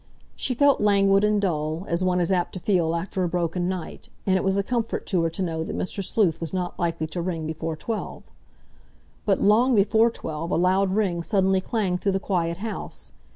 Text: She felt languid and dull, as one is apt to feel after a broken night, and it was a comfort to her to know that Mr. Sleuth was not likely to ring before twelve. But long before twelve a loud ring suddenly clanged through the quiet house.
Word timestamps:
She 0.35 0.55
felt 0.55 0.81
languid 0.81 1.23
and 1.23 1.39
dull, 1.39 1.85
as 1.87 2.03
one 2.03 2.19
is 2.19 2.31
apt 2.31 2.53
to 2.53 2.59
feel 2.59 2.95
after 2.95 3.21
a 3.23 3.29
broken 3.29 3.69
night, 3.69 4.09
and 4.25 4.35
it 4.35 4.43
was 4.43 4.57
a 4.57 4.63
comfort 4.63 5.05
to 5.05 5.21
her 5.21 5.29
to 5.29 5.43
know 5.43 5.63
that 5.63 5.77
Mr. 5.77 6.03
Sleuth 6.03 6.41
was 6.41 6.53
not 6.55 6.79
likely 6.79 7.05
to 7.05 7.21
ring 7.21 7.45
before 7.45 7.75
twelve. 7.75 8.23
But 9.27 9.43
long 9.43 9.75
before 9.75 10.09
twelve 10.09 10.49
a 10.49 10.55
loud 10.55 10.89
ring 10.95 11.21
suddenly 11.21 11.61
clanged 11.61 12.01
through 12.01 12.13
the 12.13 12.19
quiet 12.19 12.57
house. 12.57 13.11